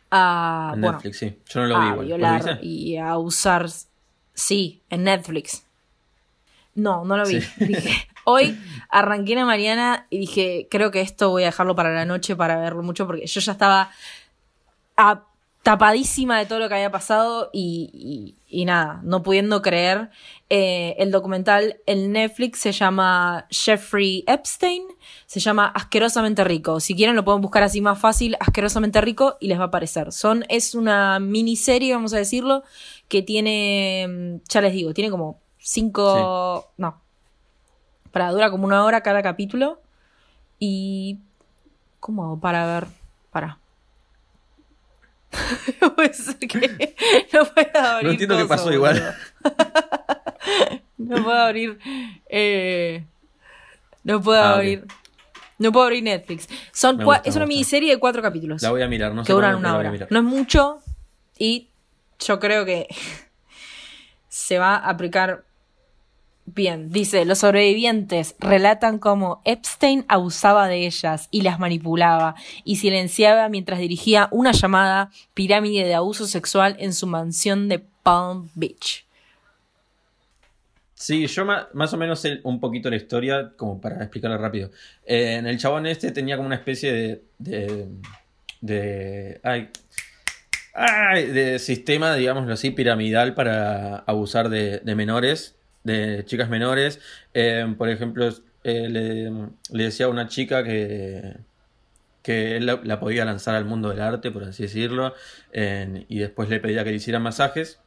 [0.10, 1.38] a, Netflix, sí.
[1.50, 3.70] Yo no lo vi violar y a usar,
[4.34, 5.64] sí, en Netflix.
[6.74, 7.40] No, no lo vi.
[7.58, 8.60] Dije, Hoy
[8.90, 12.58] arranqué en Mariana y dije, creo que esto voy a dejarlo para la noche para
[12.58, 13.92] verlo mucho porque yo ya estaba
[15.62, 18.36] tapadísima de todo lo que había pasado y,
[18.66, 20.10] nada, no pudiendo creer.
[20.50, 24.84] Eh, el documental en Netflix se llama Jeffrey Epstein,
[25.26, 26.80] se llama Asquerosamente Rico.
[26.80, 30.12] Si quieren lo pueden buscar así más fácil, Asquerosamente Rico, y les va a aparecer.
[30.12, 32.64] Son, es una miniserie, vamos a decirlo,
[33.08, 37.02] que tiene, ya les digo, tiene como cinco, no,
[38.16, 39.82] para, dura como una hora cada capítulo.
[40.58, 41.20] Y.
[42.00, 42.88] ¿Cómo hago para ver?
[43.30, 43.60] Para.
[45.98, 46.96] puede ser que
[47.34, 48.06] no pueda abrir.
[48.06, 49.14] No entiendo qué pasó igual.
[50.98, 51.78] no puedo abrir.
[52.30, 53.04] Eh,
[54.06, 54.86] no puedo ah, abrir.
[55.58, 56.48] No puedo abrir Netflix.
[56.72, 58.62] Son es una miniserie de cuatro capítulos.
[58.62, 59.28] La voy a mirar, no sé.
[59.28, 59.92] Que duran una hora.
[60.10, 60.80] No es mucho.
[61.38, 61.68] Y
[62.20, 62.88] yo creo que
[64.30, 65.44] se va a aplicar
[66.48, 73.50] Bien, dice, los sobrevivientes relatan cómo Epstein abusaba de ellas y las manipulaba y silenciaba
[73.50, 79.06] mientras dirigía una llamada pirámide de abuso sexual en su mansión de Palm Beach.
[80.94, 84.70] Sí, yo más, o menos sé un poquito la historia, como para explicarla rápido.
[85.04, 87.24] Eh, en el chabón este tenía como una especie de...
[87.40, 87.88] de,
[88.62, 89.72] de ay,
[90.76, 95.55] de sistema, digámoslo así, piramidal para abusar de menores
[95.86, 97.00] de chicas menores.
[97.34, 98.28] Eh, por ejemplo,
[98.66, 101.38] eh, le, decía a una chica que,
[102.22, 105.14] que él la, podía lanzar al mundo del arte, por así decirlo,
[105.54, 107.80] y después le pedía que le hiciera masajes.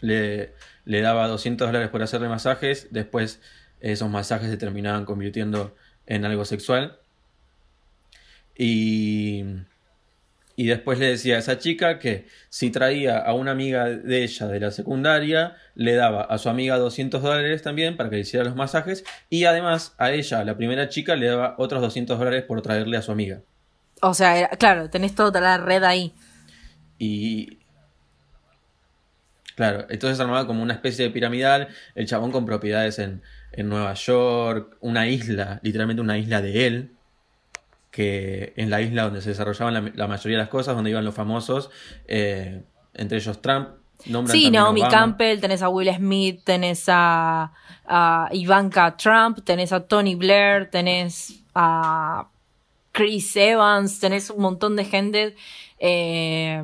[0.00, 0.52] Le,
[0.84, 3.40] le daba 200 dólares por hacerle masajes, después
[3.80, 5.74] esos masajes se terminaban convirtiendo
[6.06, 6.98] en algo sexual.
[8.58, 9.44] Y,
[10.56, 14.46] y después le decía a esa chica que si traía a una amiga de ella
[14.46, 18.44] de la secundaria, le daba a su amiga 200 dólares también para que le hiciera
[18.44, 22.62] los masajes y además a ella, la primera chica, le daba otros 200 dólares por
[22.62, 23.42] traerle a su amiga.
[24.00, 26.14] O sea, claro, tenés toda la red ahí.
[26.98, 27.58] Y...
[29.56, 33.94] Claro, entonces armaba como una especie de piramidal, el chabón con propiedades en, en Nueva
[33.94, 36.95] York, una isla, literalmente una isla de él,
[37.96, 41.14] que en la isla donde se desarrollaban la, mayoría de las cosas, donde iban los
[41.14, 41.70] famosos,
[42.06, 43.70] eh, entre ellos Trump.
[44.26, 47.50] Sí, Naomi Campbell, tenés a Will Smith, tenés a,
[48.32, 52.28] Ivanka Trump, tenés a Tony Blair, tenés a
[52.92, 55.34] Chris Evans, tenés un montón de gente.
[55.78, 56.62] Eh,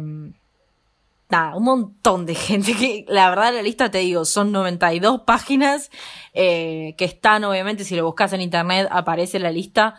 [1.31, 5.91] nada, un montón de gente que la verdad la lista te digo, son 92 páginas
[6.35, 9.95] eh, que están obviamente si lo buscas en internet aparece la lista.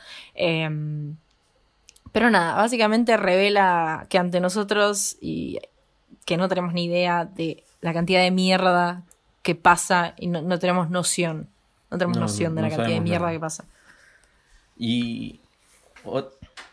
[2.14, 5.60] Pero nada, básicamente revela que ante nosotros y
[6.26, 9.04] que no tenemos ni idea de la cantidad de mierda
[9.42, 11.50] que pasa y no, tenemos noción.
[11.92, 13.66] No tenemos noción de la cantidad de mierda que pasa.
[14.78, 15.42] Y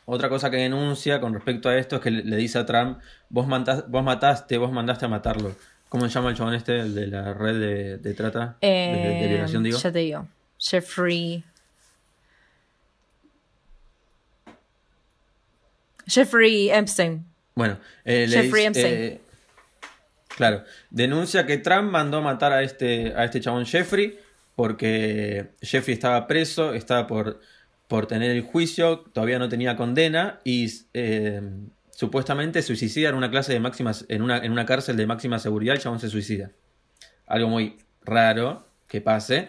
[0.05, 2.99] otra cosa que denuncia con respecto a esto es que le, dice a Trump,
[3.31, 3.47] vos,
[3.89, 5.57] vos mataste, vos mandaste a matarlo.
[5.89, 8.57] ¿Cómo se llama el chabón este, el de la red de, trata?
[8.61, 9.79] de, de, violación, digo.
[9.79, 10.29] Ya te digo.
[10.59, 11.45] Jeffrey
[16.11, 17.25] Jeffrey Epstein.
[17.55, 18.95] Bueno, eh, Jeffrey Epstein.
[18.95, 19.21] Eh,
[20.37, 24.19] claro, denuncia que Trump mandó matar a este, a este chabón Jeffrey
[24.57, 27.41] porque Jeffrey estaba preso, estaba por,
[27.89, 31.41] por tener el juicio, todavía no tenía condena y eh,
[31.93, 35.77] supuestamente suicida en una clase de máximas, en una, en una cárcel de máxima seguridad,
[35.77, 36.51] el chabón se suicida.
[37.27, 39.49] Algo muy raro que pase.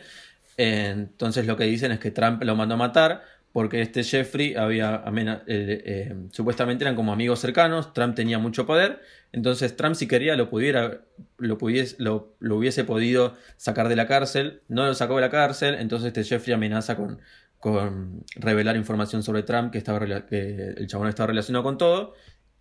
[0.57, 5.03] entonces lo que dicen es que Trump lo mandó a matar porque este Jeffrey había,
[5.05, 9.01] eh, eh, supuestamente eran como amigos cercanos, Trump tenía mucho poder,
[9.33, 11.01] entonces Trump si quería lo pudiera,
[11.37, 15.75] lo, pudiese, lo, hubiese podido sacar de la cárcel, no lo sacó de la cárcel,
[15.75, 17.19] entonces este Jeffrey amenaza con,
[17.59, 22.13] con revelar información sobre Trump, que, estaba, que el chabón estaba relacionado con todo,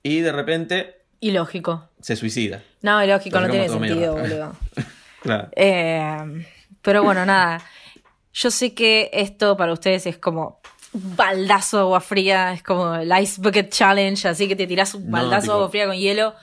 [0.03, 0.97] y de repente...
[1.21, 1.89] Ilógico.
[2.01, 2.63] Se suicida.
[2.83, 4.57] No, ilógico, no tiene sentido, boludo.
[5.23, 5.49] claro.
[5.55, 6.47] Eh,
[6.83, 7.63] pero bueno, nada.
[8.33, 10.61] Yo sé que esto para ustedes es como
[10.93, 14.95] un baldazo de agua fría, es como el Ice Bucket Challenge, así que te tiras
[14.95, 16.35] un baldazo de agua fría con hielo.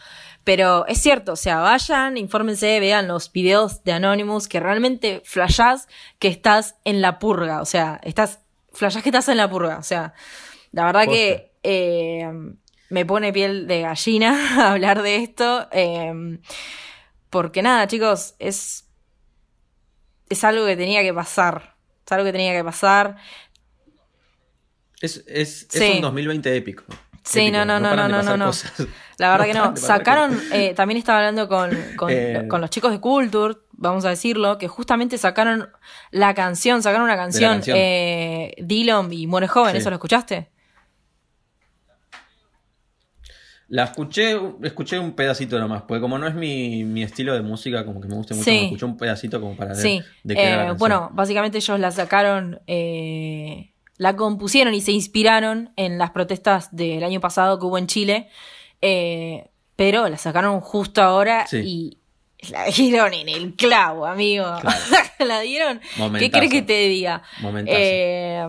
[0.44, 5.90] Pero es cierto, o sea, vayan, infórmense, vean los videos de Anonymous, que realmente flashás
[6.20, 8.40] que estás en la purga, o sea, estás,
[8.72, 10.14] flashás que estás en la purga, o sea,
[10.72, 12.32] la verdad que eh,
[12.90, 16.40] me pone piel de gallina hablar de esto, eh,
[17.30, 18.86] porque nada, chicos, es,
[20.30, 23.18] es algo que tenía que pasar, es algo que tenía que pasar.
[25.02, 26.84] Es, es, es un 2020 épico.
[27.24, 28.52] Sí, no, no, no, no, no, no, no.
[29.18, 29.76] La verdad que no.
[29.76, 31.72] Sacaron, eh, también estaba hablando con,
[32.10, 32.48] eh.
[32.48, 35.70] con, los chicos de Culture, vamos a decirlo, que justamente sacaron
[36.12, 40.50] la canción, sacaron una canción, Eh, Dillon y Muere Joven, ¿eso lo escuchaste?
[43.70, 47.86] La escuché, escuché un pedacito nomás, porque como no es mi, mi estilo de música,
[47.86, 50.02] como que me gusta mucho, escuché un pedacito como para ver sí.
[50.24, 55.98] de la eh, Bueno, básicamente ellos la sacaron eh, la compusieron y se inspiraron en
[55.98, 58.30] las protestas del año pasado que hubo en Chile,
[58.82, 61.98] eh, pero la sacaron justo ahora y
[62.50, 64.46] la dieron en el clavo, amigo.
[65.20, 65.82] la dieron.
[66.20, 67.24] ¿Qué crees que te diga?
[67.66, 68.48] Eh,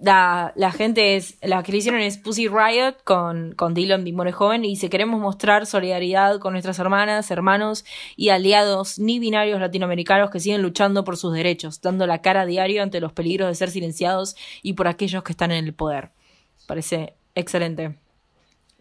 [0.00, 4.32] la, la, gente es, la que le hicieron es Pussy Riot con, con Dylan Bimore
[4.32, 7.84] Joven y dice queremos mostrar solidaridad con nuestras hermanas, hermanos
[8.16, 12.46] y aliados ni binarios latinoamericanos que siguen luchando por sus derechos, dando la cara a
[12.46, 16.10] diario ante los peligros de ser silenciados y por aquellos que están en el poder.
[16.66, 17.96] Parece excelente.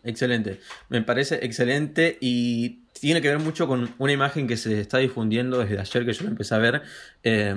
[0.03, 4.99] Excelente, me parece excelente y tiene que ver mucho con una imagen que se está
[4.99, 6.81] difundiendo desde ayer que yo lo empecé a ver.
[7.23, 7.55] Eh,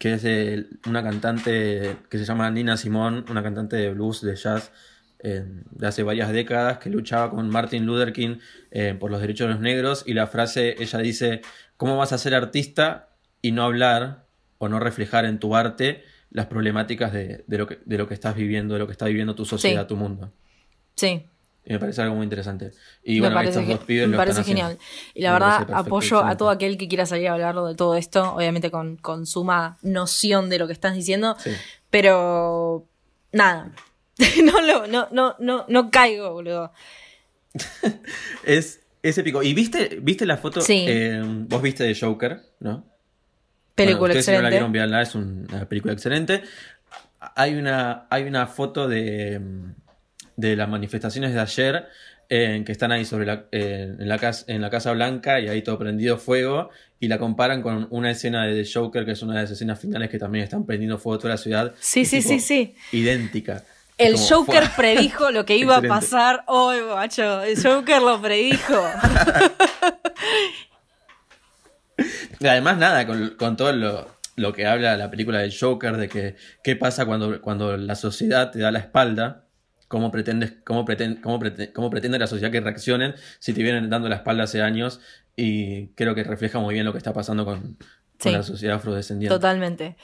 [0.00, 4.34] que es de una cantante que se llama Nina Simone, una cantante de blues, de
[4.34, 4.72] jazz,
[5.18, 8.38] eh, de hace varias décadas, que luchaba con Martin Luther King
[8.70, 11.42] eh, por los derechos de los negros, y la frase, ella dice,
[11.76, 13.10] ¿cómo vas a ser artista
[13.42, 14.24] y no hablar
[14.56, 18.34] o no reflejar en tu arte las problemáticas de, lo, que, de lo que estás
[18.34, 20.30] viviendo, de lo que está viviendo tu sociedad, tu mundo?
[20.94, 21.26] Sí,
[21.64, 22.72] y me parece algo muy interesante.
[23.04, 24.78] Y bueno, estos dos pibes Me parece genial.
[25.14, 28.34] Y la verdad, apoyo a todo aquel que quiera salir a hablar de todo esto,
[28.34, 31.36] obviamente con, con suma noción de lo que estás diciendo.
[31.90, 32.86] Pero
[33.32, 33.72] nada.
[34.44, 36.72] no, lo, no, no, no, no caigo, boludo.
[38.44, 39.42] es, es épico.
[39.42, 40.60] ¿Y viste, viste la foto?
[40.62, 40.84] Sí.
[40.88, 42.86] Eh, vos viste de Joker, ¿no?
[43.74, 44.38] Película excelente.
[44.38, 46.42] Si no la vieron, es una película excelente.
[47.34, 49.40] Hay una, hay una foto de
[50.40, 51.86] de las manifestaciones de ayer,
[52.28, 55.62] en que están ahí sobre la, en, la casa, en la Casa Blanca y ahí
[55.62, 59.34] todo prendido fuego, y la comparan con una escena de The Joker, que es una
[59.34, 61.74] de las escenas finales que también están prendiendo fuego toda la ciudad.
[61.80, 62.74] Sí, sí, sí, sí.
[62.92, 63.64] Idéntica.
[63.98, 67.42] El Joker predijo lo que iba a pasar hoy, macho.
[67.42, 68.74] El Joker lo predijo.
[72.40, 73.72] Además, nada, con, todo
[74.36, 78.50] lo, que habla la película del Joker, de que qué pasa cuando, cuando la sociedad
[78.50, 79.44] te da la espalda,
[79.90, 81.40] cómo, pretendes, cómo, pretende, cómo,
[81.74, 85.00] cómo pretende la sociedad que reaccionen si te vienen dando la espalda hace años,
[85.34, 87.76] y creo que refleja muy bien lo que está pasando con,
[88.24, 89.34] la sociedad afrodescendiente.
[89.34, 89.96] Totalmente.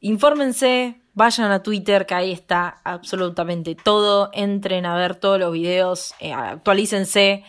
[0.00, 4.30] Infórmense, vayan a Twitter, que ahí está absolutamente todo.
[4.32, 7.44] Entren a ver todos los videos, eh, actualícense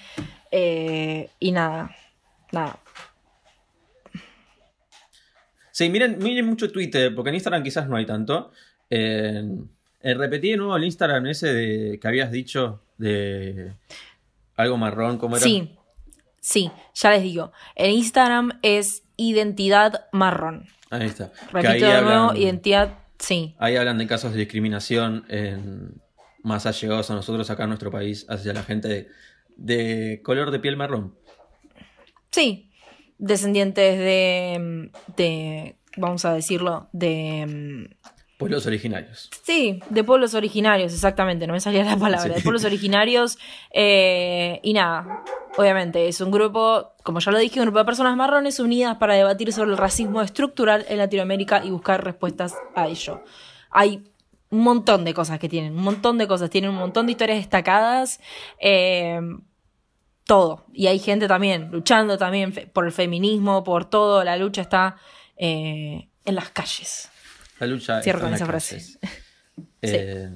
[0.52, 1.96] eh, y nada,
[2.52, 2.80] nada.
[5.72, 8.52] Sí, miren, miren mucho Twitter, porque en Instagram quizás no hay tanto.
[8.88, 9.42] Eh,
[10.04, 13.74] repetí de nuevo el Instagram ese de, que habías dicho de
[14.56, 15.44] algo marrón, ¿cómo era?
[15.44, 15.78] Sí,
[16.40, 17.52] sí, ya les digo.
[17.76, 20.68] El Instagram es identidad marrón.
[20.90, 21.32] Ahí está.
[21.52, 23.56] Repito de nuevo, identidad, sí.
[23.60, 26.02] Ahí hablan de casos de discriminación en,
[26.44, 29.10] más allegados a nosotros acá en nuestro país hacia la gente
[29.56, 31.16] de, color de piel marrón.
[32.32, 32.72] Sí,
[33.18, 37.90] descendientes de, de vamos a decirlo, de
[38.42, 39.30] Pueblos originarios.
[39.44, 42.34] Sí, de pueblos originarios, exactamente, no me salía la palabra.
[42.34, 43.38] De pueblos originarios.
[43.70, 45.24] Eh, y nada,
[45.58, 49.14] obviamente, es un grupo, como ya lo dije, un grupo de personas marrones unidas para
[49.14, 53.24] debatir sobre el racismo estructural en Latinoamérica y buscar respuestas a ello.
[53.70, 54.04] Hay
[54.50, 57.38] un montón de cosas que tienen, un montón de cosas, tienen un montón de historias
[57.38, 58.20] destacadas.
[58.60, 59.22] Eh,
[60.26, 60.66] todo.
[60.74, 64.24] Y hay gente también luchando también por el feminismo, por todo.
[64.24, 64.98] La lucha está
[65.38, 67.11] eh, en las calles.
[67.62, 68.82] La lucha Cierro con esa frase.
[69.84, 70.30] Eh,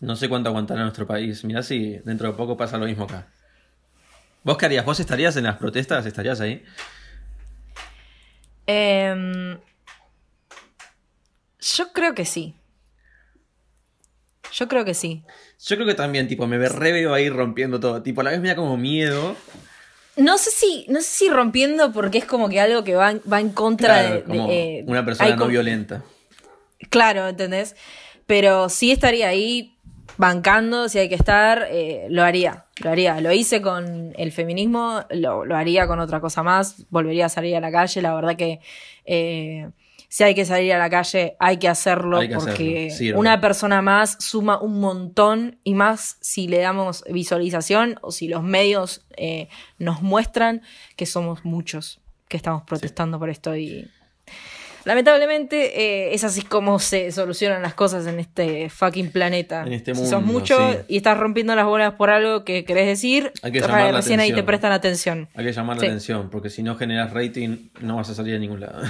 [0.00, 1.42] no sé cuánto aguantará nuestro país.
[1.44, 3.26] Mirá si dentro de poco pasa lo mismo acá.
[4.44, 4.84] ¿Vos qué harías?
[4.84, 6.06] ¿Vos estarías en las protestas?
[6.06, 6.62] ¿Estarías ahí?
[8.66, 9.58] Em,
[11.60, 12.54] yo creo que sí.
[14.52, 15.24] Yo creo que sí.
[15.60, 18.02] Yo creo que también, tipo, me reveo ahí rompiendo todo.
[18.02, 19.34] Tipo, a la vez me da como miedo.
[20.16, 23.40] No sé si, no sé si rompiendo porque es como que algo que va, va
[23.40, 26.04] en contra de, eh, una persona no violenta.
[26.90, 27.76] Claro, ¿entendés?
[28.26, 29.78] Pero sí estaría ahí
[30.16, 33.20] bancando, si hay que estar, eh, lo haría, lo haría.
[33.20, 37.60] Lo hice con el feminismo, lo, haría con otra cosa más, volvería a salir a
[37.60, 38.60] la calle, la verdad que
[39.04, 39.70] eh,
[40.08, 44.60] si hay que salir a la calle hay que hacerlo porque una persona más suma
[44.60, 50.62] un montón y más si le damos visualización o si los medios eh, nos muestran
[50.96, 53.90] que somos muchos que estamos protestando por esto y
[54.88, 59.64] Lamentablemente eh, es así como se solucionan las cosas en este fucking planeta.
[59.66, 62.86] En este mundo, si sos mucho y estás rompiendo las bolas por algo que querés
[62.86, 65.28] decir, Hay que llamar recién ahí te prestan atención.
[65.34, 68.38] Hay que llamar la atención, porque si no generas rating no vas a salir a
[68.38, 68.80] ningún lado.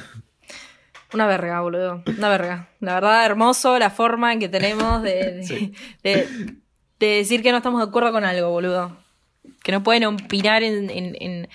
[1.14, 2.04] Una verga, boludo.
[2.16, 2.68] Una verga.
[2.78, 5.72] La verdad, hermoso la forma en que tenemos de,
[6.04, 6.26] de,
[7.00, 8.96] decir que no estamos de acuerdo con algo, boludo.
[9.64, 11.48] Que no pueden opinar en, en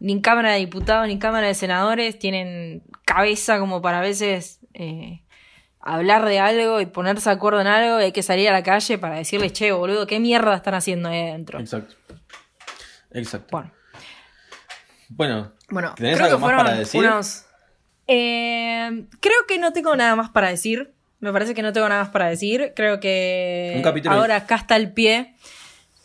[0.00, 4.02] ni en Cámara de Diputados ni en Cámara de Senadores tienen cabeza como para a
[4.02, 5.22] veces eh,
[5.80, 8.62] hablar de algo y ponerse de acuerdo en algo y hay que salir a la
[8.62, 11.58] calle para decirles, che, boludo, ¿qué mierda están haciendo ahí adentro?
[11.60, 11.94] Exacto.
[13.12, 13.46] Exacto.
[13.52, 13.72] Bueno.
[15.08, 17.08] Bueno, bueno ¿tenés algo más para decir?
[18.08, 20.92] Eh, creo que no tengo nada más para decir.
[21.20, 22.72] Me parece que no tengo nada más para decir.
[22.74, 25.35] Creo que ahora acá está el pie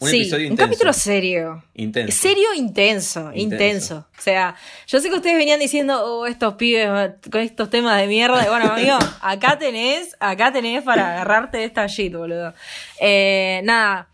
[0.02, 0.64] un episodio intenso.
[0.64, 1.64] Un capítulo serio.
[1.76, 2.18] Intenso.
[2.18, 4.56] Serio intenso, intenso, O sea,
[4.88, 6.90] yo sé que ustedes venían diciendo, oh, estos pibes
[7.32, 8.44] con estos temas de mierda.
[8.50, 12.54] Bueno, amigo, acá tenés, acá tenés para agarrarte de esta shit, boludo.
[13.00, 14.08] Eh, nada.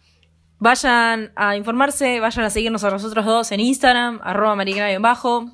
[0.59, 5.51] Vayan a informarse, vayan a seguirnos a nosotros dos en Instagram, arroba en bajo.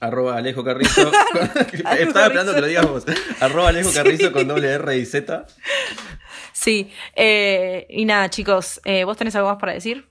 [0.00, 1.10] Arroba Alejo Carrizo.
[1.72, 3.04] Estaba esperando que lo digas vos.
[3.40, 5.46] Arroba Alejo Carrizo con doble R y Z.
[6.58, 10.06] Sí, eh, y nada, chicos, eh, ¿vos tenés algo más para decir?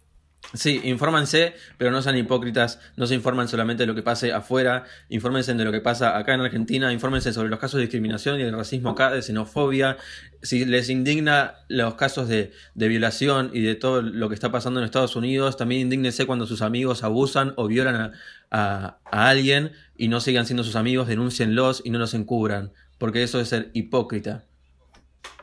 [0.53, 4.85] Sí, infórmanse, pero no sean hipócritas, no se informan solamente de lo que pase afuera,
[5.09, 8.43] infórmense de lo que pasa acá en Argentina, infórmense sobre los casos de discriminación y
[8.43, 9.97] de racismo acá, de xenofobia,
[10.41, 14.85] si les indigna los casos de, violación y de todo lo que está pasando en
[14.85, 18.13] Estados Unidos, también indígnense cuando sus amigos abusan o violan
[18.51, 23.21] a, a alguien y no sigan siendo sus amigos, denúncienlos y no los encubran, porque
[23.21, 24.45] eso es ser hipócrita.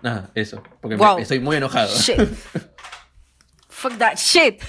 [0.03, 0.62] Ah, eso.
[0.80, 1.93] Porque estoy muy enojado.
[3.68, 4.62] Fuck that shit.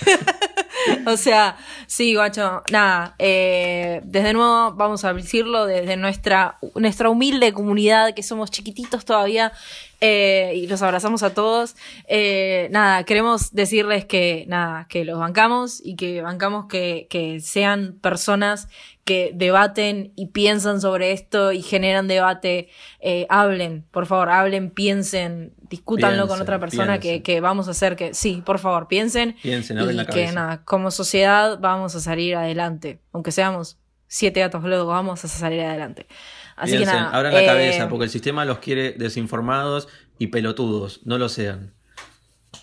[1.05, 1.57] o sea,
[1.87, 2.63] sí, guacho.
[2.71, 3.15] Nada.
[3.19, 9.53] Eh, desde nuevo, vamos a decirlo, desde nuestra, nuestra humilde comunidad, que somos chiquititos todavía.
[10.01, 11.75] Eh, y los abrazamos a todos.
[12.07, 17.97] Eh, nada, queremos decirles que nada, que los bancamos y que bancamos que, que sean
[18.01, 18.67] personas
[19.05, 22.69] que debaten y piensan sobre esto y generan debate,
[22.99, 27.95] eh, hablen, por favor, hablen, piensen, discútanlo con otra persona que, que, vamos a hacer
[27.95, 29.35] que, sí, por favor, piensen.
[29.43, 33.77] Piensen, y la que nada, como sociedad vamos a salir adelante, aunque seamos
[34.07, 36.07] siete gatos luego, vamos a salir adelante.
[36.55, 37.09] Así que nada.
[37.09, 39.87] Abran la cabeza, eh, porque el sistema los quiere desinformados
[40.17, 41.73] y pelotudos, no lo sean.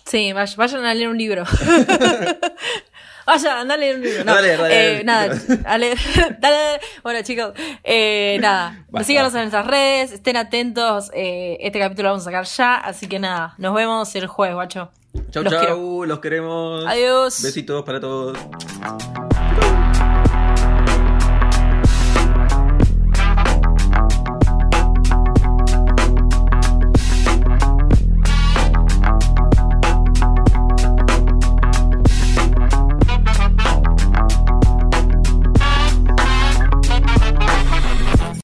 [0.05, 1.43] Sí, vayan a leer un libro.
[3.25, 4.23] Vaya, anda a leer un libro.
[4.25, 5.95] No, dale, dale, eh, nada, dale,
[6.39, 11.09] dale, Bueno, chicos, eh, nada, síganos en nuestras redes, estén atentos.
[11.13, 14.55] Eh, este capítulo lo vamos a sacar ya, así que nada, nos vemos el jueves,
[14.55, 14.91] guacho.
[15.31, 16.85] Chau, chau, los queremos.
[16.85, 17.41] Adiós.
[17.43, 18.37] Besitos para todos.